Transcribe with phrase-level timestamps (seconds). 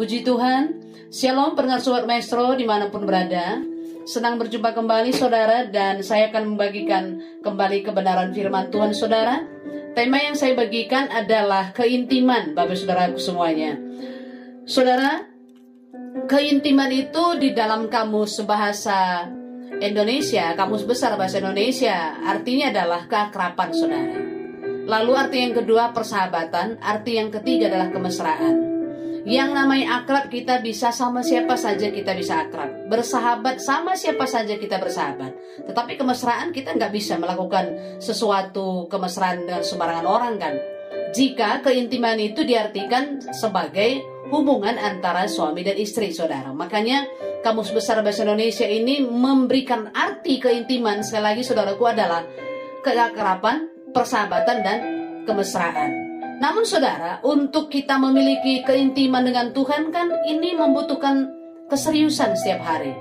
[0.00, 0.80] Puji Tuhan.
[1.12, 3.60] Shalom pendengar Sobat Maestro di mana pun berada.
[4.08, 9.44] Senang berjumpa kembali saudara dan saya akan membagikan kembali kebenaran firman Tuhan saudara.
[9.92, 13.76] Tema yang saya bagikan adalah keintiman Bapak saudaraku semuanya.
[14.64, 15.20] Saudara,
[16.32, 19.28] keintiman itu di dalam kamus bahasa
[19.84, 24.16] Indonesia, kamus besar bahasa Indonesia, artinya adalah keakraban saudara.
[24.88, 28.69] Lalu arti yang kedua persahabatan, arti yang ketiga adalah kemesraan.
[29.28, 32.88] Yang namanya akrab kita bisa sama siapa saja kita bisa akrab.
[32.88, 35.32] Bersahabat sama siapa saja kita bersahabat.
[35.68, 40.54] Tetapi kemesraan kita nggak bisa melakukan sesuatu kemesraan dengan sembarangan orang kan.
[41.10, 44.00] Jika keintiman itu diartikan sebagai
[44.30, 46.54] hubungan antara suami dan istri saudara.
[46.54, 47.04] Makanya
[47.42, 52.22] Kamus Besar Bahasa Indonesia ini memberikan arti keintiman sekali lagi saudaraku adalah
[52.84, 54.78] keakraban, persahabatan dan
[55.24, 56.09] kemesraan.
[56.40, 61.28] Namun saudara, untuk kita memiliki keintiman dengan Tuhan kan ini membutuhkan
[61.68, 62.96] keseriusan setiap hari.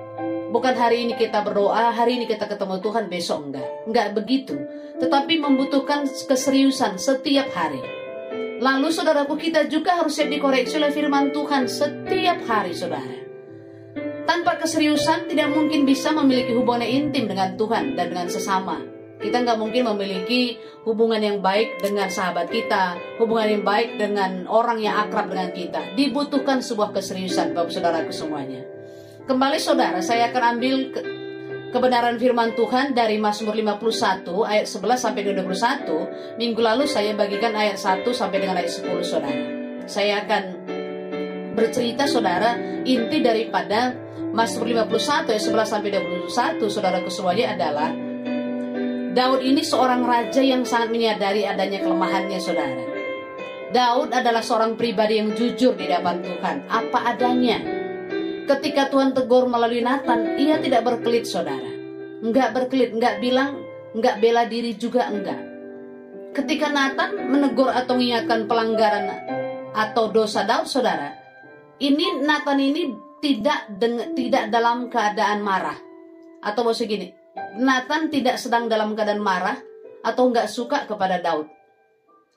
[0.51, 3.69] Bukan hari ini kita berdoa, hari ini kita ketemu Tuhan, besok enggak.
[3.87, 4.59] Enggak begitu.
[4.99, 7.79] Tetapi membutuhkan keseriusan setiap hari.
[8.59, 13.23] Lalu saudaraku kita juga harus siap dikoreksi oleh firman Tuhan setiap hari saudara.
[14.27, 18.98] Tanpa keseriusan tidak mungkin bisa memiliki hubungan intim dengan Tuhan dan dengan sesama.
[19.19, 20.55] Kita nggak mungkin memiliki
[20.87, 25.91] hubungan yang baik dengan sahabat kita, hubungan yang baik dengan orang yang akrab dengan kita.
[25.99, 28.63] Dibutuhkan sebuah keseriusan Bapak Saudaraku semuanya.
[29.27, 31.05] Kembali saudara, saya akan ambil ke-
[31.75, 36.39] kebenaran firman Tuhan dari Mazmur 51 ayat 11 sampai 21.
[36.39, 39.43] Minggu lalu saya bagikan ayat 1 sampai dengan ayat 10 saudara.
[39.83, 40.43] Saya akan
[41.59, 42.55] bercerita saudara
[42.87, 43.93] inti daripada
[44.31, 48.08] Mazmur 51 ayat 11 sampai 21 saudara semuanya adalah
[49.09, 52.85] Daud ini seorang raja yang sangat menyadari adanya kelemahannya saudara.
[53.73, 57.57] Daud adalah seorang pribadi yang jujur di hadapan Tuhan, apa adanya.
[58.45, 61.69] Ketika Tuhan tegur melalui Nathan, ia tidak berkelit saudara.
[62.21, 63.61] Enggak berkelit, enggak bilang,
[63.93, 65.41] enggak bela diri juga enggak.
[66.33, 69.05] Ketika Nathan menegur atau mengingatkan pelanggaran
[69.73, 71.13] atau dosa Daud saudara,
[71.81, 72.89] ini Nathan ini
[73.21, 73.73] tidak
[74.13, 75.77] tidak dalam keadaan marah.
[76.39, 77.18] Atau maksud gini,
[77.57, 79.57] Nathan tidak sedang dalam keadaan marah
[80.05, 81.49] atau enggak suka kepada Daud.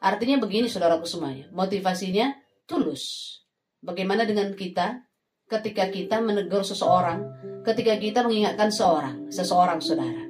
[0.02, 2.34] Artinya begini saudaraku semuanya, motivasinya
[2.66, 3.38] tulus.
[3.82, 5.04] Bagaimana dengan kita
[5.46, 7.22] ketika kita menegur seseorang,
[7.62, 10.26] ketika kita mengingatkan seorang, seseorang saudara.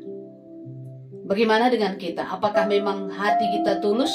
[1.23, 2.27] Bagaimana dengan kita?
[2.27, 4.13] Apakah memang hati kita tulus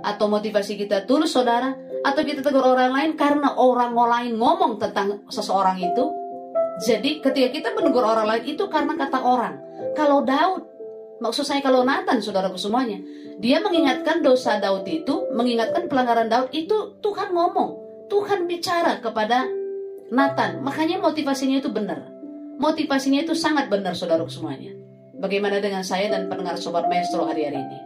[0.00, 1.74] atau motivasi kita tulus saudara?
[2.04, 6.04] Atau kita tegur orang lain karena orang lain ngomong tentang seseorang itu?
[6.84, 9.54] Jadi ketika kita menegur orang lain itu karena kata orang.
[9.94, 10.62] Kalau Daud,
[11.22, 12.98] maksud saya kalau Nathan saudaraku semuanya,
[13.38, 17.70] dia mengingatkan dosa Daud itu, mengingatkan pelanggaran Daud itu Tuhan ngomong,
[18.10, 19.46] Tuhan bicara kepada
[20.10, 20.60] Nathan.
[20.62, 22.10] Makanya motivasinya itu benar.
[22.58, 24.74] Motivasinya itu sangat benar saudaraku semuanya.
[25.18, 27.78] Bagaimana dengan saya dan pendengar Sobat Maestro hari-hari ini?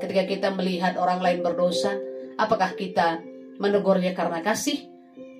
[0.00, 1.94] Ketika kita melihat orang lain berdosa,
[2.40, 3.20] apakah kita
[3.58, 4.86] menegurnya karena kasih?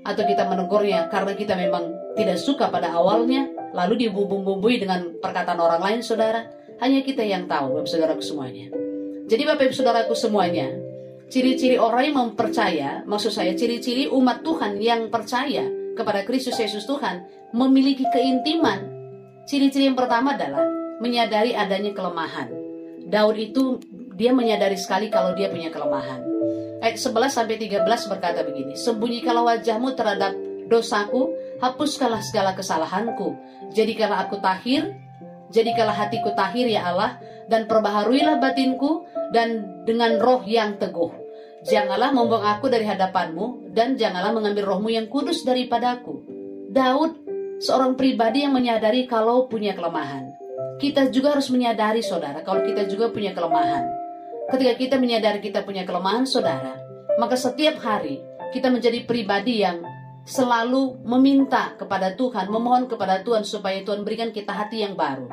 [0.06, 5.84] Atau kita menegurnya karena kita memang tidak suka pada awalnya, lalu dibumbung-bumbui dengan perkataan orang
[5.84, 6.48] lain, saudara?
[6.80, 8.72] Hanya kita yang tahu, Bapak Saudaraku semuanya.
[9.26, 10.70] Jadi Bapak Ibu Saudaraku semuanya,
[11.28, 15.66] ciri-ciri orang yang mempercaya, maksud saya ciri-ciri umat Tuhan yang percaya
[15.98, 18.86] kepada Kristus Yesus Tuhan memiliki keintiman.
[19.44, 20.62] Ciri-ciri yang pertama adalah
[21.02, 22.54] menyadari adanya kelemahan.
[23.06, 23.82] Daud itu
[24.14, 26.22] dia menyadari sekali kalau dia punya kelemahan.
[26.80, 30.38] Ayat 11 sampai 13 berkata begini, "Sembunyikanlah wajahmu terhadap
[30.70, 33.36] dosaku, hapuskanlah segala kesalahanku.
[33.72, 34.96] Jadikanlah aku tahir,
[35.50, 41.12] jadikanlah hatiku tahir ya Allah, dan perbaharuilah batinku dan dengan roh yang teguh.
[41.66, 46.22] Janganlah membuang aku dari hadapanmu, dan janganlah mengambil rohmu yang kudus daripadaku.
[46.70, 47.18] Daud,
[47.58, 50.30] seorang pribadi yang menyadari kalau punya kelemahan.
[50.76, 53.88] Kita juga harus menyadari, saudara, kalau kita juga punya kelemahan.
[54.46, 56.78] Ketika kita menyadari kita punya kelemahan, saudara,
[57.18, 58.20] maka setiap hari
[58.52, 59.82] kita menjadi pribadi yang
[60.26, 65.30] selalu meminta kepada Tuhan, memohon kepada Tuhan supaya Tuhan berikan kita hati yang baru.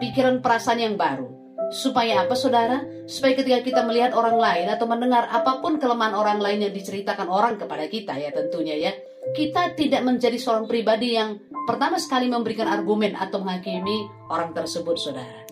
[0.00, 1.28] Pikiran perasaan yang baru.
[1.70, 2.82] Supaya apa saudara?
[3.04, 7.28] Supaya ketika kita melihat orang lain atau mendengar apa pun kelemahan orang lain yang diceritakan
[7.28, 8.92] orang kepada kita ya tentunya ya.
[9.36, 11.36] Kita tidak menjadi seorang pribadi yang
[11.68, 15.44] pertama sekali memberikan argumen atau menghakimi orang tersebut saudara.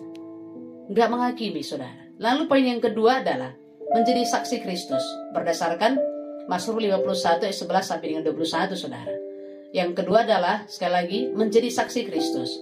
[0.89, 2.09] Enggak menghakimi saudara.
[2.17, 3.53] Lalu poin yang kedua adalah
[3.93, 6.18] menjadi saksi Kristus berdasarkan
[6.49, 9.13] Mazmur 51 ayat 11 sampai dengan 21 Saudara.
[9.69, 12.57] Yang kedua adalah sekali lagi menjadi saksi Kristus.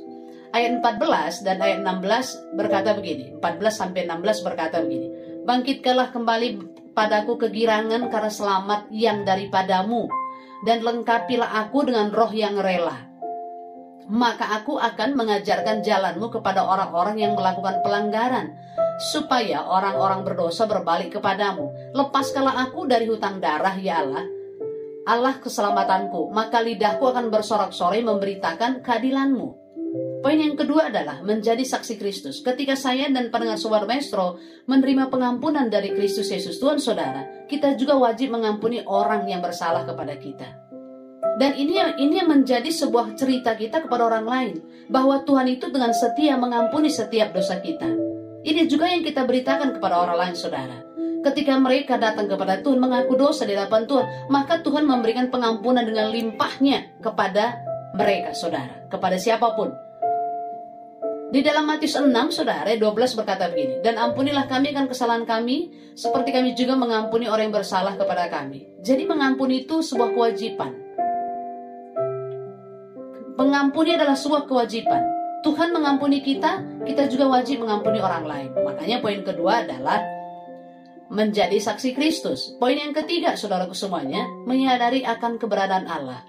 [0.51, 3.39] Ayat 14 dan ayat 16 berkata begini.
[3.39, 5.07] 14 sampai 16 berkata begini.
[5.47, 6.47] Bangkitkanlah kembali
[6.91, 10.11] padaku kegirangan karena selamat yang daripadamu
[10.67, 13.07] dan lengkapilah aku dengan roh yang rela.
[14.11, 18.51] Maka aku akan mengajarkan jalanmu kepada orang-orang yang melakukan pelanggaran
[19.13, 21.71] supaya orang-orang berdosa berbalik kepadamu.
[21.95, 24.25] Lepaskanlah aku dari hutang darah, ya Allah.
[25.07, 29.67] Allah keselamatanku, maka lidahku akan bersorak-sorai memberitakan keadilanmu.
[30.19, 32.43] Poin yang kedua adalah menjadi saksi Kristus.
[32.43, 34.35] Ketika saya dan pendengar Sobar Maestro
[34.67, 40.19] menerima pengampunan dari Kristus Yesus Tuhan Saudara, kita juga wajib mengampuni orang yang bersalah kepada
[40.19, 40.67] kita.
[41.37, 44.55] Dan ini yang ini yang menjadi sebuah cerita kita kepada orang lain
[44.89, 48.06] bahwa Tuhan itu dengan setia mengampuni setiap dosa kita.
[48.47, 50.79] Ini juga yang kita beritakan kepada orang lain saudara.
[51.19, 56.07] Ketika mereka datang kepada Tuhan mengaku dosa di hadapan Tuhan, maka Tuhan memberikan pengampunan dengan
[56.07, 57.59] limpahnya kepada
[57.91, 59.75] mereka saudara, kepada siapa pun.
[61.27, 66.31] Di dalam Matius 6 saudara 12 berkata begini, dan ampunilah kami akan kesalahan kami seperti
[66.31, 68.79] kami juga mengampuni orang yang bersalah kepada kami.
[68.79, 70.71] Jadi mengampuni itu sebuah kewajiban.
[73.35, 75.16] Mengampuni adalah sebuah kewajiban.
[75.45, 78.49] Tuhan mengampuni kita, kita juga wajib mengampuni orang lain.
[78.57, 80.01] Makanya poin kedua adalah
[81.07, 82.57] menjadi saksi Kristus.
[82.57, 86.25] Poin yang ketiga, saudaraku semuanya, menyadari akan keberadaan Allah.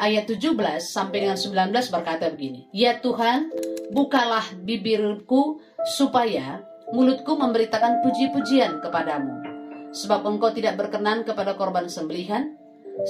[0.00, 3.52] Ayat 17 sampai dengan 19 berkata begini, Ya Tuhan,
[3.92, 5.60] bukalah bibirku
[5.98, 9.44] supaya mulutku memberitakan puji-pujian kepadamu.
[9.90, 12.54] Sebab engkau tidak berkenan kepada korban sembelihan,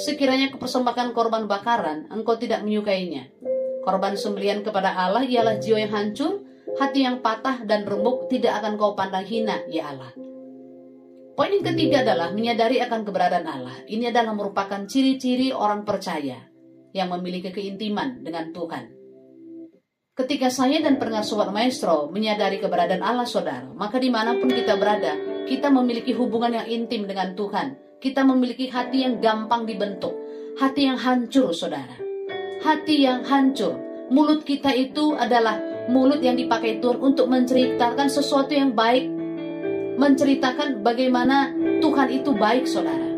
[0.00, 3.28] sekiranya kepersembahan korban bakaran, engkau tidak menyukainya.
[3.90, 6.46] Korban sembelian kepada Allah ialah jiwa yang hancur,
[6.78, 10.14] hati yang patah dan remuk tidak akan kau pandang hina, ya Allah.
[11.34, 13.74] Poin yang ketiga adalah menyadari akan keberadaan Allah.
[13.90, 16.38] Ini adalah merupakan ciri-ciri orang percaya
[16.94, 18.94] yang memiliki keintiman dengan Tuhan.
[20.14, 24.78] Ketika saya dan pendengar Sobat Maestro menyadari keberadaan Allah saudara, maka di mana pun kita
[24.78, 25.18] berada,
[25.50, 27.98] kita memiliki hubungan yang intim dengan Tuhan.
[27.98, 30.14] Kita memiliki hati yang gampang dibentuk,
[30.62, 32.09] hati yang hancur saudara
[32.60, 33.76] hati yang hancur.
[34.10, 35.56] Mulut kita itu adalah
[35.88, 39.08] mulut yang dipakai Tuhan untuk menceritakan sesuatu yang baik.
[40.00, 43.08] Menceritakan bagaimana Tuhan itu baik, saudara.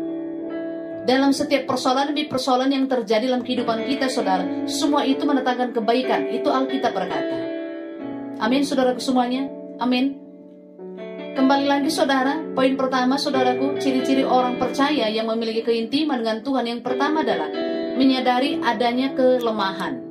[1.03, 6.31] Dalam setiap persoalan demi persoalan yang terjadi dalam kehidupan kita, saudara, semua itu mendatangkan kebaikan.
[6.31, 7.37] Itu Alkitab berkata.
[8.39, 9.47] Amin, saudaraku semuanya.
[9.79, 10.19] Amin.
[11.33, 16.79] Kembali lagi saudara, poin pertama saudaraku, ciri-ciri orang percaya yang memiliki keintiman dengan Tuhan yang
[16.85, 20.01] pertama adalah menyadari adanya kelemahan.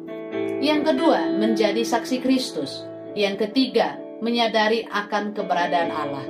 [0.62, 2.86] Yang kedua, menjadi saksi Kristus.
[3.18, 6.24] Yang ketiga, menyadari akan keberadaan Allah.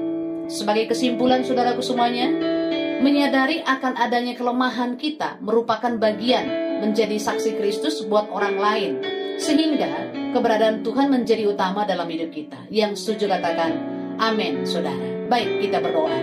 [0.49, 2.33] Sebagai kesimpulan saudaraku semuanya,
[3.05, 6.49] menyadari akan adanya kelemahan kita merupakan bagian
[6.81, 8.93] menjadi saksi Kristus buat orang lain.
[9.37, 12.59] Sehingga keberadaan Tuhan menjadi utama dalam hidup kita.
[12.73, 13.77] Yang setuju katakan,
[14.17, 15.29] amin saudara.
[15.29, 16.17] Baik, kita berdoa.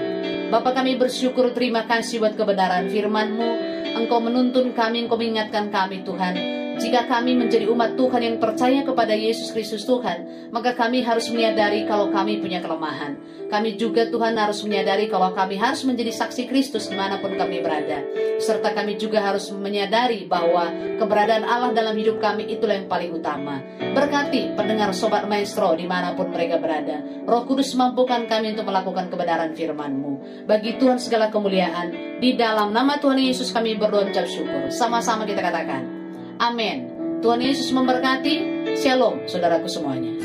[0.49, 6.58] Bapak kami bersyukur terima kasih buat kebenaran firman-Mu Engkau menuntun kami, Engkau mengingatkan kami Tuhan
[6.79, 11.83] Jika kami menjadi umat Tuhan yang percaya kepada Yesus Kristus Tuhan, maka kami harus menyadari
[11.83, 13.19] kalau kami punya kelemahan.
[13.51, 17.59] Kami juga Tuhan harus menyadari kalau kami harus menjadi saksi Kristus di mana pun kami
[17.59, 17.99] berada.
[18.39, 23.59] Serta kami juga harus menyadari bahwa keberadaan Allah dalam hidup kami itulah yang paling utama.
[23.75, 27.03] Berkati pendengar Sobat Maestro di mana pun mereka berada.
[27.27, 30.47] Roh Kudus mampukan kami untuk melakukan kebenaran firman-Mu.
[30.47, 34.71] Bagi Tuhan segala kemuliaan, di dalam nama Tuhan Yesus kami berdoa ucap syukur.
[34.71, 35.98] Sama-sama kita katakan.
[36.39, 36.87] Amin.
[37.19, 38.63] Tuhan Yesus memberkati.
[38.79, 40.15] Shalom, saudaraku semuanya.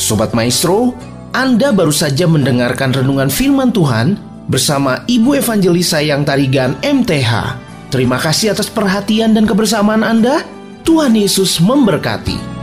[0.00, 0.96] Sobat Maestro,
[1.36, 4.16] Anda baru saja mendengarkan renungan firman Tuhan
[4.48, 7.32] bersama Ibu Evangelis Sayang Tarigan MTH.
[7.92, 10.40] Terima kasih atas perhatian dan kebersamaan Anda.
[10.88, 12.55] Tuhan Yesus memberkati.